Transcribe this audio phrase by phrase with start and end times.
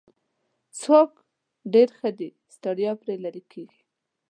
[0.79, 1.11] څښاک
[1.73, 3.81] ډېر ښه دی ستړیا پرې لیرې کیږي.